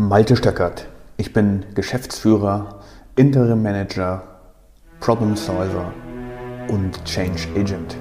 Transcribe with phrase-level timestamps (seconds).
[0.00, 0.86] Malte Stöckert.
[1.16, 2.78] Ich bin Geschäftsführer,
[3.16, 4.22] Interim Manager,
[5.00, 5.92] Problem Solver
[6.68, 7.96] und Change Agent.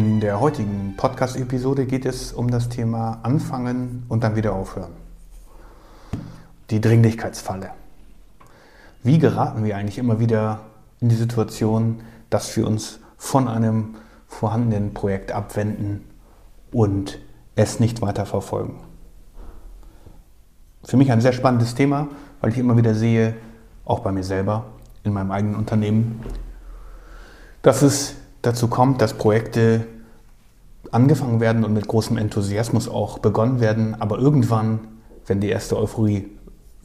[0.00, 4.92] In der heutigen Podcast-Episode geht es um das Thema Anfangen und dann wieder aufhören.
[6.70, 7.72] Die Dringlichkeitsfalle.
[9.02, 10.60] Wie geraten wir eigentlich immer wieder
[11.00, 12.00] in die Situation,
[12.30, 16.06] dass wir uns von einem vorhandenen Projekt abwenden
[16.72, 17.18] und
[17.54, 18.80] es nicht weiter verfolgen?
[20.82, 22.08] Für mich ein sehr spannendes Thema,
[22.40, 23.34] weil ich immer wieder sehe,
[23.84, 24.64] auch bei mir selber,
[25.04, 26.22] in meinem eigenen Unternehmen,
[27.60, 29.86] dass es dazu kommt, dass Projekte
[30.90, 34.80] angefangen werden und mit großem Enthusiasmus auch begonnen werden, aber irgendwann,
[35.26, 36.28] wenn die erste Euphorie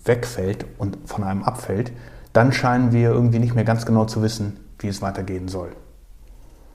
[0.04, 1.92] wegfällt und von einem abfällt,
[2.34, 5.72] dann scheinen wir irgendwie nicht mehr ganz genau zu wissen, wie es weitergehen soll.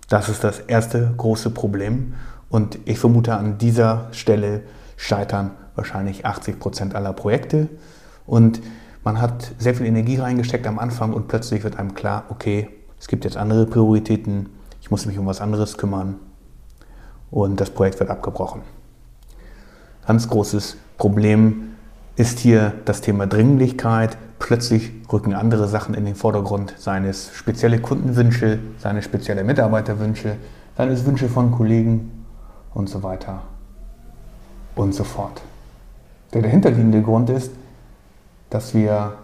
[0.09, 2.15] Das ist das erste große Problem
[2.49, 4.63] und ich vermute, an dieser Stelle
[4.97, 7.69] scheitern wahrscheinlich 80 Prozent aller Projekte
[8.27, 8.61] und
[9.05, 12.69] man hat sehr viel Energie reingesteckt am Anfang und plötzlich wird einem klar, okay,
[12.99, 14.51] es gibt jetzt andere Prioritäten,
[14.81, 16.17] ich muss mich um was anderes kümmern
[17.31, 18.63] und das Projekt wird abgebrochen.
[20.07, 21.75] Ganz großes Problem
[22.17, 24.17] ist hier das Thema Dringlichkeit.
[24.39, 30.37] Plötzlich rücken andere Sachen in den Vordergrund, seien es spezielle Kundenwünsche, seine spezielle Mitarbeiterwünsche,
[30.77, 32.25] seien es Wünsche von Kollegen
[32.75, 33.43] und so weiter
[34.75, 35.43] und so fort.
[36.33, 37.53] Der dahinterliegende Grund ist,
[38.49, 39.15] dass wir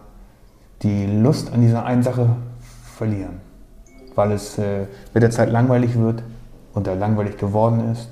[0.82, 2.28] die Lust an dieser einen Sache
[2.96, 3.45] verlieren
[4.16, 6.22] weil es äh, mit der Zeit langweilig wird
[6.74, 8.08] und er langweilig geworden ist.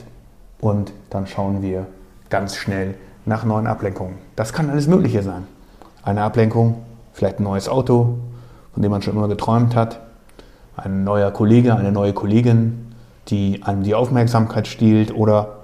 [0.60, 1.86] Und dann schauen wir
[2.30, 2.94] ganz schnell
[3.26, 4.14] nach neuen Ablenkungen.
[4.36, 5.46] Das kann alles Mögliche sein.
[6.02, 6.76] Eine Ablenkung,
[7.12, 8.18] vielleicht ein neues Auto,
[8.72, 10.00] von dem man schon immer geträumt hat,
[10.76, 12.94] ein neuer Kollege, eine neue Kollegin,
[13.28, 15.60] die einem die Aufmerksamkeit stiehlt oder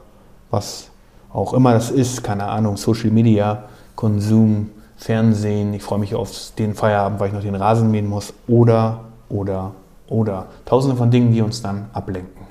[0.51, 0.89] was
[1.33, 3.65] auch immer das ist, keine Ahnung, Social Media,
[3.95, 8.33] Konsum, Fernsehen, ich freue mich auf den Feierabend, weil ich noch den Rasen mähen muss
[8.49, 9.73] oder, oder,
[10.11, 12.47] oder tausende von Dingen, die uns dann ablenken.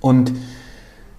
[0.00, 0.32] Und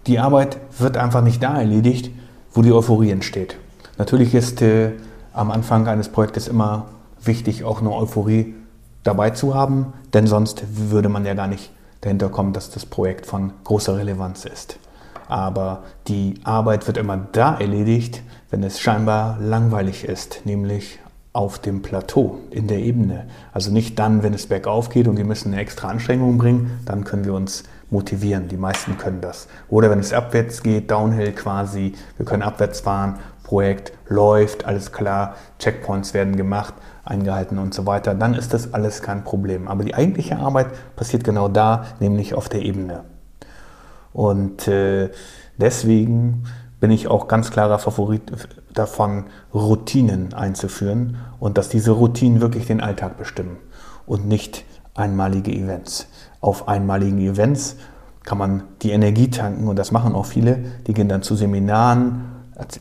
[0.08, 2.12] die Arbeit wird einfach nicht da erledigt,
[2.54, 3.58] wo die Euphorie entsteht.
[3.98, 4.94] Natürlich ist äh,
[5.34, 6.86] am Anfang eines Projektes immer
[7.22, 8.56] wichtig, auch eine Euphorie
[9.04, 13.26] dabei zu haben, denn sonst würde man ja gar nicht dahinter kommen, dass das Projekt
[13.26, 14.78] von großer Relevanz ist.
[15.28, 21.00] Aber die Arbeit wird immer da erledigt, wenn es scheinbar langweilig ist, nämlich
[21.34, 23.28] auf dem Plateau, in der Ebene.
[23.54, 27.06] Also nicht dann, wenn es bergauf geht und wir müssen eine extra Anstrengung bringen, dann
[27.06, 28.50] können wir uns motivieren.
[28.50, 29.48] Die meisten können das.
[29.70, 35.36] Oder wenn es abwärts geht, Downhill quasi, wir können abwärts fahren, Projekt läuft, alles klar,
[35.60, 39.68] Checkpoints werden gemacht, eingehalten und so weiter, dann ist das alles kein Problem.
[39.68, 43.04] Aber die eigentliche Arbeit passiert genau da, nämlich auf der Ebene.
[44.14, 45.10] Und äh,
[45.58, 46.44] deswegen
[46.82, 48.24] bin ich auch ganz klarer Favorit
[48.74, 53.58] davon, Routinen einzuführen und dass diese Routinen wirklich den Alltag bestimmen
[54.06, 54.66] und nicht
[54.96, 56.08] einmalige Events.
[56.42, 57.78] Auf einmaligen Events
[58.24, 60.60] kann man die Energie tanken und das machen auch viele.
[60.88, 62.26] Die gehen dann zu Seminaren,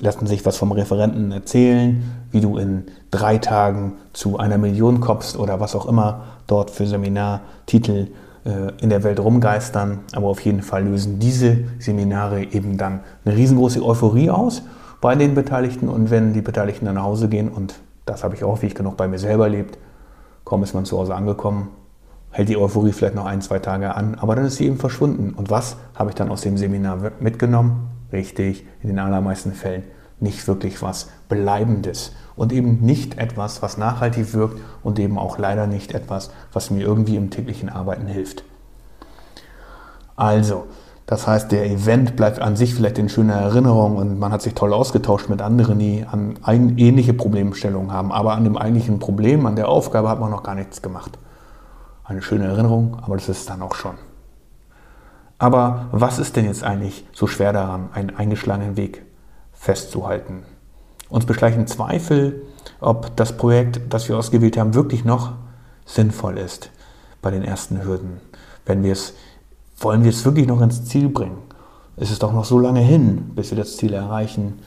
[0.00, 5.38] lassen sich was vom Referenten erzählen, wie du in drei Tagen zu einer Million kommst
[5.38, 8.08] oder was auch immer dort für Seminartitel
[8.44, 10.00] in der Welt rumgeistern.
[10.12, 14.62] Aber auf jeden Fall lösen diese Seminare eben dann eine riesengroße Euphorie aus
[15.00, 15.88] bei den Beteiligten.
[15.88, 17.74] Und wenn die Beteiligten dann nach Hause gehen, und
[18.06, 19.78] das habe ich auch, wie ich genug bei mir selber erlebt,
[20.44, 21.68] kaum ist man zu Hause angekommen,
[22.30, 25.34] hält die Euphorie vielleicht noch ein, zwei Tage an, aber dann ist sie eben verschwunden.
[25.36, 27.88] Und was habe ich dann aus dem Seminar mitgenommen?
[28.12, 29.84] Richtig, in den allermeisten Fällen
[30.20, 35.66] nicht wirklich was Bleibendes und eben nicht etwas, was nachhaltig wirkt und eben auch leider
[35.66, 38.44] nicht etwas, was mir irgendwie im täglichen Arbeiten hilft.
[40.16, 40.66] Also,
[41.06, 44.54] das heißt, der Event bleibt an sich vielleicht in schöner Erinnerung und man hat sich
[44.54, 48.12] toll ausgetauscht mit anderen, die an ähnliche Problemstellungen haben.
[48.12, 51.18] Aber an dem eigentlichen Problem, an der Aufgabe hat man noch gar nichts gemacht.
[52.04, 53.96] Eine schöne Erinnerung, aber das ist dann auch schon.
[55.38, 59.02] Aber was ist denn jetzt eigentlich so schwer daran, einen eingeschlagenen Weg
[59.60, 60.42] festzuhalten.
[61.10, 62.46] Uns beschleichen Zweifel,
[62.80, 65.34] ob das Projekt, das wir ausgewählt haben, wirklich noch
[65.84, 66.70] sinnvoll ist
[67.20, 68.20] bei den ersten Hürden.
[68.64, 69.12] Wenn wir es,
[69.78, 71.36] wollen wir es wirklich noch ins Ziel bringen?
[71.96, 74.60] Es ist doch noch so lange hin, bis wir das Ziel erreichen.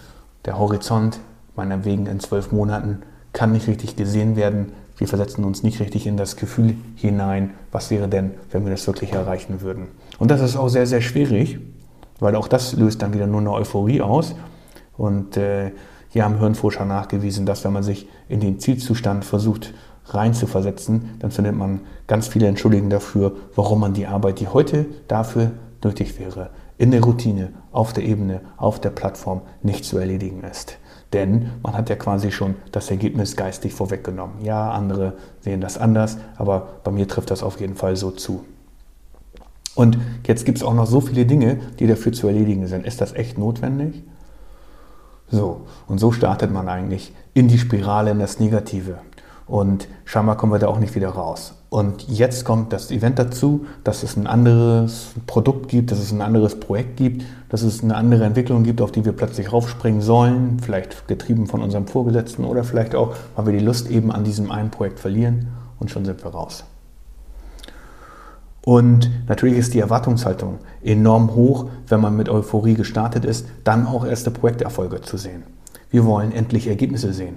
[0.45, 1.19] Der Horizont,
[1.55, 3.01] meiner wegen in zwölf Monaten,
[3.31, 4.73] kann nicht richtig gesehen werden.
[4.97, 8.85] Wir versetzen uns nicht richtig in das Gefühl hinein, was wäre denn, wenn wir das
[8.85, 9.87] wirklich erreichen würden.
[10.19, 11.57] Und das ist auch sehr, sehr schwierig,
[12.19, 14.35] weil auch das löst dann wieder nur eine Euphorie aus
[14.97, 15.71] Und äh,
[16.09, 19.73] hier haben Hirnforscher nachgewiesen, dass wenn man sich in den Zielzustand versucht
[20.05, 25.51] reinzuversetzen, dann findet man ganz viele Entschuldigungen dafür, warum man die Arbeit, die heute dafür
[25.83, 30.77] nötig wäre, in der Routine, auf der Ebene, auf der Plattform nicht zu erledigen ist.
[31.13, 34.43] Denn man hat ja quasi schon das Ergebnis geistig vorweggenommen.
[34.43, 38.43] Ja, andere sehen das anders, aber bei mir trifft das auf jeden Fall so zu.
[39.75, 39.97] Und
[40.27, 42.85] jetzt gibt es auch noch so viele Dinge, die dafür zu erledigen sind.
[42.85, 44.03] Ist das echt notwendig?
[45.33, 48.99] So, und so startet man eigentlich in die Spirale, in das Negative.
[49.47, 51.55] Und scheinbar kommen wir da auch nicht wieder raus.
[51.71, 56.21] Und jetzt kommt das Event dazu, dass es ein anderes Produkt gibt, dass es ein
[56.21, 60.59] anderes Projekt gibt, dass es eine andere Entwicklung gibt, auf die wir plötzlich raufspringen sollen,
[60.61, 64.51] vielleicht getrieben von unserem Vorgesetzten oder vielleicht auch, weil wir die Lust eben an diesem
[64.51, 65.47] einen Projekt verlieren
[65.79, 66.63] und schon sind wir raus.
[68.65, 74.05] Und natürlich ist die Erwartungshaltung enorm hoch, wenn man mit Euphorie gestartet ist, dann auch
[74.05, 75.43] erste Projekterfolge zu sehen.
[75.89, 77.35] Wir wollen endlich Ergebnisse sehen.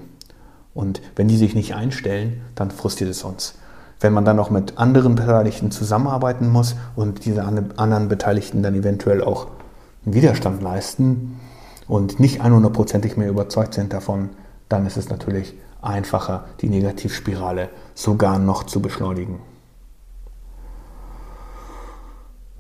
[0.73, 3.55] Und wenn die sich nicht einstellen, dann frustriert es uns.
[3.99, 9.25] Wenn man dann noch mit anderen Beteiligten zusammenarbeiten muss und diese anderen Beteiligten dann eventuell
[9.25, 9.49] auch
[10.05, 11.41] einen Widerstand leisten
[11.89, 14.31] und nicht 100%ig mehr überzeugt sind davon,
[14.69, 19.41] dann ist es natürlich einfacher, die Negativspirale sogar noch zu beschleunigen.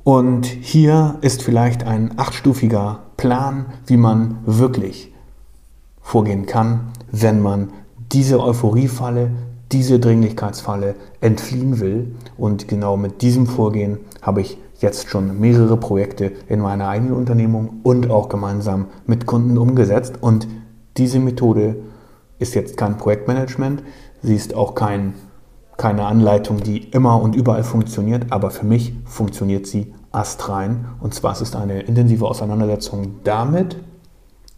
[0.07, 5.13] Und hier ist vielleicht ein achtstufiger Plan, wie man wirklich
[6.01, 7.71] vorgehen kann, wenn man
[8.13, 9.33] diese Euphoriefalle,
[9.73, 12.15] diese Dringlichkeitsfalle entfliehen will.
[12.39, 17.81] Und genau mit diesem Vorgehen habe ich jetzt schon mehrere Projekte in meiner eigenen Unternehmung
[17.83, 20.19] und auch gemeinsam mit Kunden umgesetzt.
[20.21, 20.47] Und
[20.99, 21.75] diese Methode
[22.39, 23.83] ist jetzt kein Projektmanagement,
[24.23, 25.15] sie ist auch kein,
[25.77, 30.87] keine Anleitung, die immer und überall funktioniert, aber für mich funktioniert sie astrein.
[31.01, 33.77] Und zwar ist es eine intensive Auseinandersetzung damit,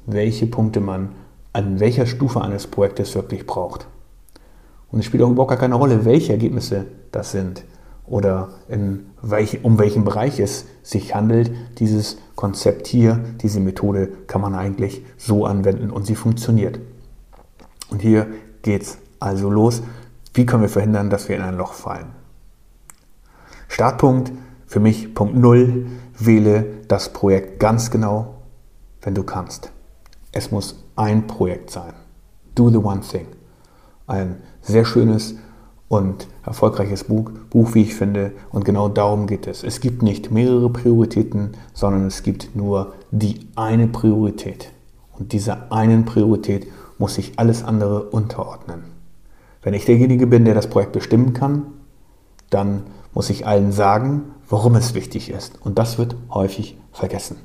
[0.07, 1.11] welche Punkte man
[1.53, 3.89] an welcher Stufe eines Projektes wirklich braucht.
[4.91, 7.65] Und es spielt auch überhaupt gar keine Rolle, welche Ergebnisse das sind
[8.07, 8.51] oder
[9.21, 11.51] welch, um welchen Bereich es sich handelt.
[11.79, 16.79] Dieses Konzept hier, diese Methode kann man eigentlich so anwenden und sie funktioniert.
[17.91, 18.29] Und hier
[18.63, 19.83] geht es also los.
[20.39, 22.13] Wie können wir verhindern, dass wir in ein Loch fallen?
[23.67, 24.31] Startpunkt
[24.67, 25.87] für mich Punkt 0.
[26.17, 28.37] Wähle das Projekt ganz genau,
[29.03, 29.73] wenn du kannst.
[30.31, 31.93] Es muss ein Projekt sein.
[32.55, 33.27] Do the one thing.
[34.07, 35.35] Ein sehr schönes
[35.89, 38.31] und erfolgreiches Buch, Buch, wie ich finde.
[38.51, 39.65] Und genau darum geht es.
[39.65, 44.71] Es gibt nicht mehrere Prioritäten, sondern es gibt nur die eine Priorität.
[45.19, 48.98] Und dieser einen Priorität muss sich alles andere unterordnen.
[49.63, 51.67] Wenn ich derjenige bin, der das Projekt bestimmen kann,
[52.51, 55.61] dann muss ich allen sagen, warum es wichtig ist.
[55.61, 57.37] Und das wird häufig vergessen.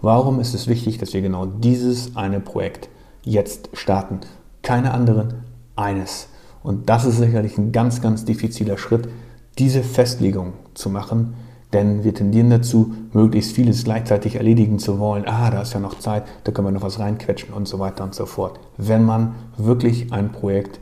[0.00, 2.88] Warum ist es wichtig, dass wir genau dieses eine Projekt
[3.22, 4.20] jetzt starten?
[4.62, 5.44] Keine anderen,
[5.76, 6.28] eines.
[6.62, 9.08] Und das ist sicherlich ein ganz, ganz diffiziler Schritt,
[9.58, 11.34] diese Festlegung zu machen,
[11.72, 15.26] denn wir tendieren dazu, möglichst vieles gleichzeitig erledigen zu wollen.
[15.26, 18.04] Ah, da ist ja noch Zeit, da können wir noch was reinquetschen und so weiter
[18.04, 18.60] und so fort.
[18.76, 20.80] Wenn man wirklich ein Projekt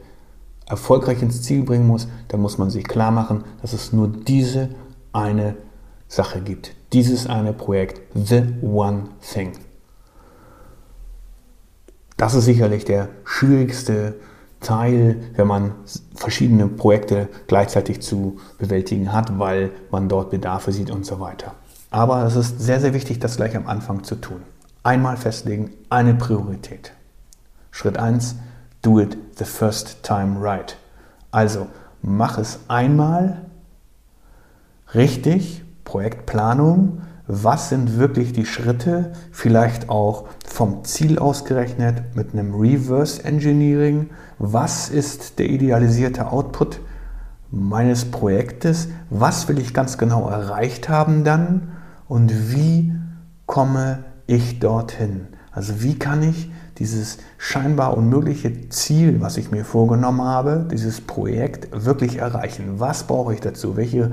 [0.71, 4.71] erfolgreich ins Ziel bringen muss, dann muss man sich klar machen, dass es nur diese
[5.13, 5.57] eine
[6.09, 6.75] Sache gibt.
[6.93, 9.53] Dieses eine Projekt, The One Thing.
[12.17, 14.15] Das ist sicherlich der schwierigste
[14.61, 15.73] Teil, wenn man
[16.15, 21.55] verschiedene Projekte gleichzeitig zu bewältigen hat, weil man dort Bedarfe sieht und so weiter.
[21.91, 24.43] Aber es ist sehr, sehr wichtig, das gleich am Anfang zu tun.
[24.83, 26.93] Einmal festlegen, eine Priorität.
[27.71, 28.37] Schritt 1,
[28.83, 30.77] do it the first time right.
[31.31, 31.67] Also
[32.03, 33.43] mach es einmal.
[34.95, 43.25] Richtig Projektplanung, was sind wirklich die Schritte, vielleicht auch vom Ziel ausgerechnet mit einem Reverse
[43.25, 46.81] Engineering, was ist der idealisierte Output
[47.51, 51.73] meines Projektes, was will ich ganz genau erreicht haben dann?
[52.09, 52.93] Und wie
[53.47, 55.27] komme ich dorthin.
[55.51, 61.69] Also wie kann ich dieses scheinbar unmögliche Ziel, was ich mir vorgenommen habe, dieses Projekt
[61.85, 62.77] wirklich erreichen?
[62.79, 63.77] Was brauche ich dazu?
[63.77, 64.11] Welche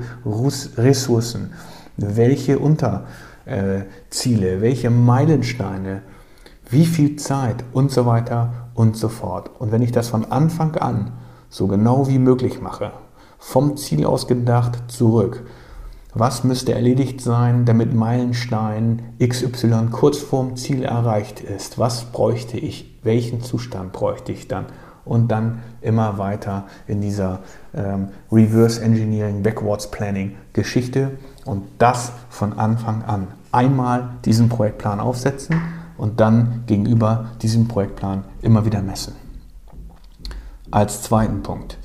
[0.78, 1.54] Ressourcen?
[1.96, 3.08] Welche Unterziele?
[4.62, 6.02] Welche Meilensteine?
[6.70, 7.64] Wie viel Zeit?
[7.72, 9.50] Und so weiter und so fort.
[9.60, 11.14] Und wenn ich das von Anfang an
[11.50, 12.92] so genau wie möglich mache,
[13.40, 15.46] vom Ziel aus gedacht zurück,
[16.14, 21.78] was müsste erledigt sein, damit Meilenstein XY kurz vorm Ziel erreicht ist?
[21.78, 22.98] Was bräuchte ich?
[23.04, 24.66] Welchen Zustand bräuchte ich dann?
[25.06, 27.40] Und dann immer weiter in dieser
[27.74, 31.12] ähm, Reverse Engineering, Backwards Planning Geschichte
[31.46, 33.28] und das von Anfang an.
[33.52, 35.56] Einmal diesen Projektplan aufsetzen,
[35.98, 39.16] und dann gegenüber diesem Projektplan immer wieder messen.
[40.70, 41.78] Als zweiten Punkt,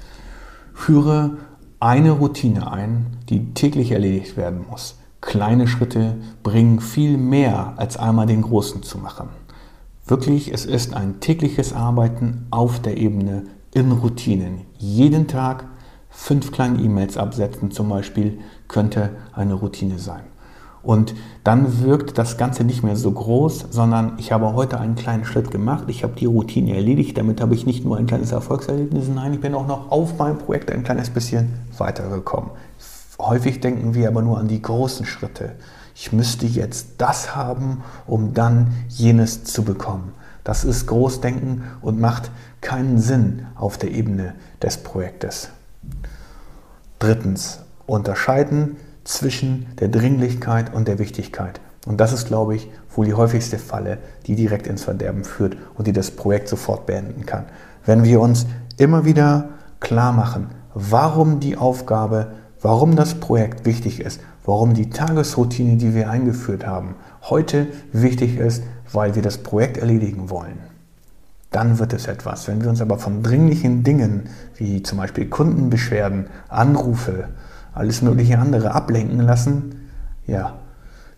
[0.75, 1.39] führe
[1.83, 4.99] eine Routine ein, die täglich erledigt werden muss.
[5.21, 9.31] Kleine Schritte bringen viel mehr, als einmal den großen zu machen.
[10.07, 14.61] Wirklich, es ist ein tägliches Arbeiten auf der Ebene in Routinen.
[14.79, 15.65] Jeden Tag
[16.09, 20.23] fünf kleine E-Mails absetzen zum Beispiel könnte eine Routine sein.
[20.83, 25.25] Und dann wirkt das Ganze nicht mehr so groß, sondern ich habe heute einen kleinen
[25.25, 25.85] Schritt gemacht.
[25.87, 27.17] Ich habe die Routine erledigt.
[27.17, 30.39] Damit habe ich nicht nur ein kleines Erfolgserlebnis, nein, ich bin auch noch auf meinem
[30.39, 32.51] Projekt ein kleines bisschen weitergekommen.
[33.19, 35.53] Häufig denken wir aber nur an die großen Schritte.
[35.95, 40.13] Ich müsste jetzt das haben, um dann jenes zu bekommen.
[40.43, 45.51] Das ist Großdenken und macht keinen Sinn auf der Ebene des Projektes.
[46.99, 51.61] Drittens, unterscheiden zwischen der Dringlichkeit und der Wichtigkeit.
[51.87, 55.87] Und das ist, glaube ich, wohl die häufigste Falle, die direkt ins Verderben führt und
[55.87, 57.45] die das Projekt sofort beenden kann.
[57.85, 59.49] Wenn wir uns immer wieder
[59.81, 62.29] klar machen, warum die Aufgabe,
[62.61, 68.63] warum das Projekt wichtig ist, warum die Tagesroutine, die wir eingeführt haben, heute wichtig ist,
[68.93, 70.59] weil wir das Projekt erledigen wollen.
[71.51, 72.49] Dann wird es etwas.
[72.49, 77.29] Wenn wir uns aber von dringlichen Dingen wie zum Beispiel Kundenbeschwerden, Anrufe,
[77.75, 79.89] alles mögliche andere ablenken lassen,
[80.27, 80.55] ja,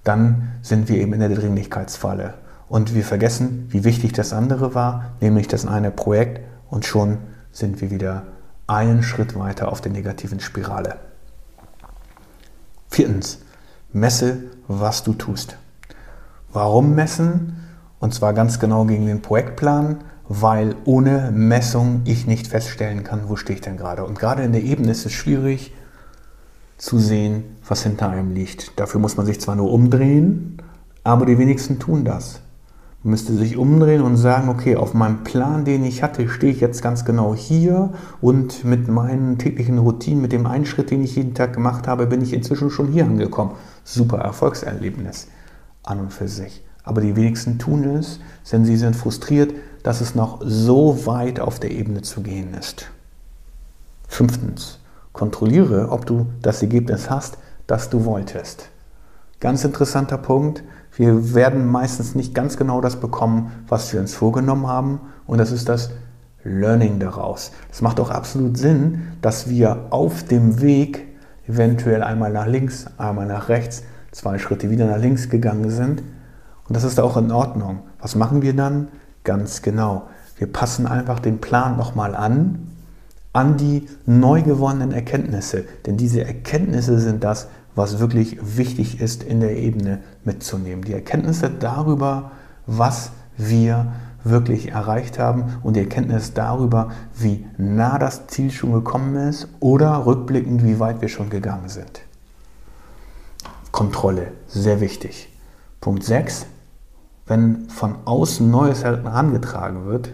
[0.04, 2.34] dann sind wir eben in der Dringlichkeitsfalle.
[2.68, 7.18] Und wir vergessen, wie wichtig das andere war, nämlich das eine Projekt, und schon
[7.52, 8.25] sind wir wieder
[8.66, 10.96] einen Schritt weiter auf der negativen Spirale.
[12.88, 13.38] Viertens,
[13.92, 15.56] messe, was du tust.
[16.52, 17.56] Warum messen?
[18.00, 23.37] Und zwar ganz genau gegen den Projektplan, weil ohne Messung ich nicht feststellen kann, wo
[23.37, 24.04] stehe ich denn gerade.
[24.04, 25.73] Und gerade in der Ebene ist es schwierig,
[26.78, 28.78] zu sehen, was hinter einem liegt.
[28.78, 30.58] Dafür muss man sich zwar nur umdrehen,
[31.02, 32.40] aber die wenigsten tun das.
[33.02, 36.60] Man müsste sich umdrehen und sagen, okay, auf meinem Plan, den ich hatte, stehe ich
[36.60, 41.14] jetzt ganz genau hier und mit meinen täglichen Routinen, mit dem einen Schritt, den ich
[41.16, 43.52] jeden Tag gemacht habe, bin ich inzwischen schon hier angekommen.
[43.84, 45.28] Super Erfolgserlebnis
[45.82, 46.64] an und für sich.
[46.82, 51.60] Aber die wenigsten tun es, denn sie sind frustriert, dass es noch so weit auf
[51.60, 52.90] der Ebene zu gehen ist.
[54.08, 54.78] Fünftens,
[55.14, 58.68] Kontrolliere, ob du das Ergebnis hast, das du wolltest.
[59.40, 60.64] Ganz interessanter Punkt.
[60.97, 65.00] Wir werden meistens nicht ganz genau das bekommen, was wir uns vorgenommen haben.
[65.26, 65.90] Und das ist das
[66.42, 67.52] Learning daraus.
[67.71, 71.06] Es macht auch absolut Sinn, dass wir auf dem Weg
[71.47, 76.02] eventuell einmal nach links, einmal nach rechts, zwei Schritte wieder nach links gegangen sind.
[76.66, 77.80] Und das ist auch in Ordnung.
[78.00, 78.88] Was machen wir dann?
[79.23, 80.09] Ganz genau.
[80.37, 82.73] Wir passen einfach den Plan nochmal an
[83.34, 85.64] an die neu gewonnenen Erkenntnisse.
[85.84, 90.84] Denn diese Erkenntnisse sind das, was wirklich wichtig ist in der Ebene mitzunehmen.
[90.84, 92.30] Die Erkenntnisse darüber,
[92.66, 99.16] was wir wirklich erreicht haben und die Erkenntnis darüber, wie nah das Ziel schon gekommen
[99.16, 102.00] ist oder rückblickend, wie weit wir schon gegangen sind.
[103.72, 105.28] Kontrolle, sehr wichtig.
[105.80, 106.46] Punkt 6.
[107.26, 110.10] Wenn von außen Neues herangetragen wird,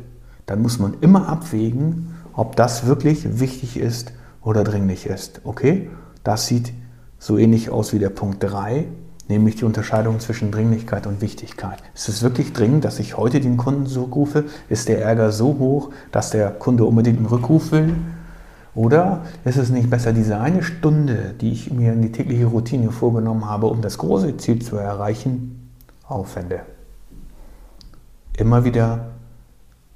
[0.47, 5.41] dann muss man immer abwägen, ob das wirklich wichtig ist oder dringlich ist.
[5.45, 5.91] Okay,
[6.25, 6.73] das sieht
[7.19, 8.87] so ähnlich aus wie der Punkt 3,
[9.29, 11.83] nämlich die Unterscheidung zwischen Dringlichkeit und Wichtigkeit.
[11.95, 14.45] Ist es wirklich dringend, dass ich heute den Kunden zurückrufe?
[14.69, 17.95] Ist der Ärger so hoch, dass der Kunde unbedingt einen Rückruf will?
[18.75, 22.91] Oder ist es nicht besser, diese eine Stunde, die ich mir in die tägliche Routine
[22.91, 25.71] vorgenommen habe, um das große Ziel zu erreichen,
[26.07, 26.61] aufwende?
[28.37, 29.11] Immer wieder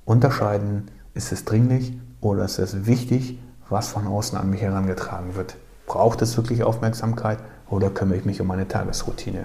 [0.05, 3.39] unterscheiden, ist es dringlich oder ist es wichtig,
[3.69, 5.57] was von außen an mich herangetragen wird?
[5.87, 7.39] Braucht es wirklich Aufmerksamkeit
[7.69, 9.45] oder kümmere ich mich um meine Tagesroutine?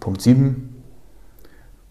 [0.00, 0.82] Punkt 7.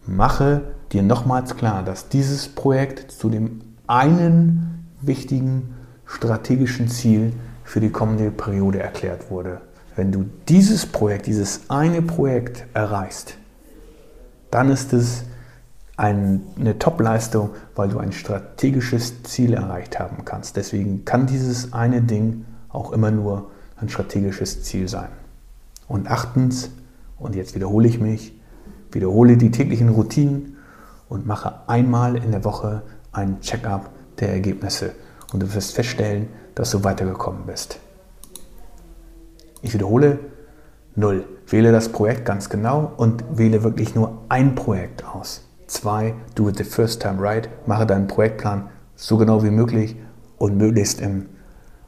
[0.06, 5.74] Mache dir nochmals klar, dass dieses Projekt zu dem einen wichtigen
[6.04, 7.32] strategischen Ziel
[7.64, 9.62] für die kommende Periode erklärt wurde.
[9.96, 13.38] Wenn du dieses Projekt, dieses eine Projekt erreichst,
[14.50, 15.24] dann ist es
[15.96, 20.56] eine Top-Leistung, weil du ein strategisches Ziel erreicht haben kannst.
[20.56, 25.08] Deswegen kann dieses eine Ding auch immer nur ein strategisches Ziel sein.
[25.88, 26.70] Und achtens,
[27.18, 28.38] und jetzt wiederhole ich mich,
[28.92, 30.56] wiederhole die täglichen Routinen
[31.08, 34.92] und mache einmal in der Woche einen Check-up der Ergebnisse.
[35.32, 37.78] Und du wirst feststellen, dass du weitergekommen bist.
[39.62, 40.18] Ich wiederhole,
[40.94, 41.24] null.
[41.48, 45.45] Wähle das Projekt ganz genau und wähle wirklich nur ein Projekt aus.
[45.66, 47.48] Zwei, do it the first time right.
[47.66, 49.96] Mache deinen Projektplan so genau wie möglich
[50.38, 51.26] und möglichst im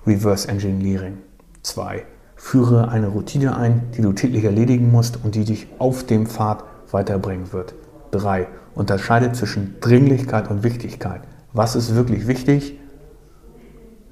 [0.07, 1.19] Reverse Engineering.
[1.63, 2.05] Zwei,
[2.35, 6.65] führe eine Routine ein, die du täglich erledigen musst und die dich auf dem Pfad
[6.91, 7.75] weiterbringen wird.
[8.11, 8.49] 3.
[8.75, 11.23] Unterscheide zwischen Dringlichkeit und Wichtigkeit.
[11.53, 12.79] Was ist wirklich wichtig?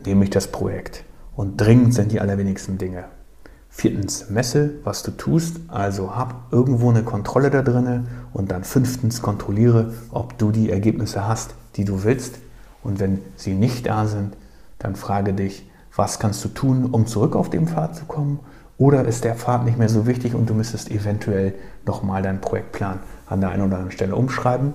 [0.04, 1.04] Nämlich das Projekt.
[1.34, 3.04] Und dringend sind die allerwenigsten Dinge.
[3.78, 8.06] Viertens, messe, was du tust, also hab irgendwo eine Kontrolle da drinne.
[8.32, 12.38] Und dann fünftens, kontrolliere, ob du die Ergebnisse hast, die du willst.
[12.82, 14.34] Und wenn sie nicht da sind,
[14.78, 18.40] dann frage dich, was kannst du tun, um zurück auf den Pfad zu kommen?
[18.78, 21.52] Oder ist der Pfad nicht mehr so wichtig und du müsstest eventuell
[21.84, 24.72] nochmal deinen Projektplan an der einen oder anderen Stelle umschreiben?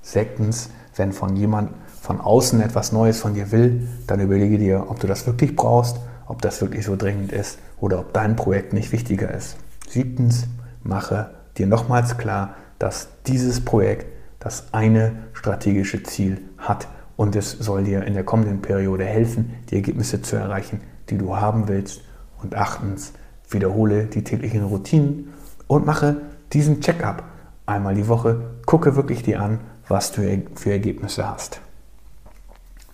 [0.00, 5.00] Sechstens, wenn von jemand von außen etwas Neues von dir will, dann überlege dir, ob
[5.00, 5.96] du das wirklich brauchst,
[6.28, 9.56] ob das wirklich so dringend ist oder ob dein Projekt nicht wichtiger ist.
[9.88, 10.46] Siebtens,
[10.82, 14.06] mache dir nochmals klar, dass dieses Projekt
[14.40, 19.74] das eine strategische Ziel hat und es soll dir in der kommenden Periode helfen, die
[19.74, 20.80] Ergebnisse zu erreichen,
[21.10, 22.02] die du haben willst.
[22.40, 23.12] Und achtens,
[23.50, 25.32] wiederhole die täglichen Routinen
[25.66, 26.18] und mache
[26.52, 27.24] diesen Check-up
[27.66, 28.40] einmal die Woche.
[28.66, 29.58] Gucke wirklich dir an,
[29.88, 30.22] was du
[30.54, 31.60] für Ergebnisse hast.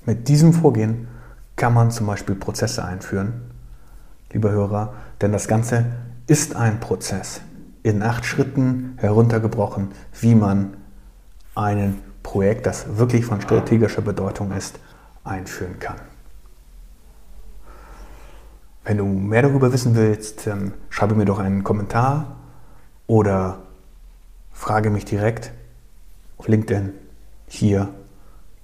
[0.07, 1.09] Mit diesem Vorgehen
[1.57, 3.43] kann man zum Beispiel Prozesse einführen,
[4.35, 5.87] lieber Hörer, denn das Ganze
[6.27, 7.41] ist ein Prozess
[7.83, 10.77] in acht Schritten heruntergebrochen, wie man
[11.55, 14.79] ein Projekt, das wirklich von strategischer Bedeutung ist,
[15.23, 15.97] einführen kann.
[18.85, 20.49] Wenn du mehr darüber wissen willst,
[20.91, 22.37] schreibe mir doch einen Kommentar
[23.07, 23.61] oder
[24.53, 25.53] frage mich direkt
[26.39, 26.93] auf LinkedIn,
[27.47, 27.89] hier,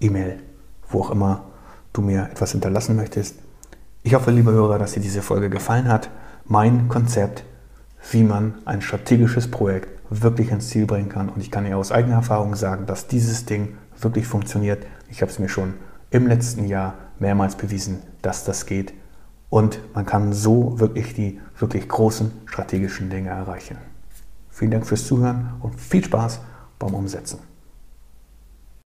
[0.01, 0.41] E-Mail,
[0.89, 1.45] wo auch immer
[1.93, 3.37] du mir etwas hinterlassen möchtest.
[4.03, 6.09] Ich hoffe, liebe Hörer, dass dir diese Folge gefallen hat.
[6.47, 7.45] Mein Konzept,
[8.11, 11.29] wie man ein strategisches Projekt wirklich ins Ziel bringen kann.
[11.29, 14.87] Und ich kann dir aus eigener Erfahrung sagen, dass dieses Ding wirklich funktioniert.
[15.11, 15.75] Ich habe es mir schon
[16.11, 18.95] im letzten Jahr mehrmals bewiesen, dass das geht.
[19.51, 23.77] Und man kann so wirklich die wirklich großen strategischen Dinge erreichen.
[24.49, 26.41] Vielen Dank fürs Zuhören und viel Spaß
[26.79, 27.50] beim Umsetzen.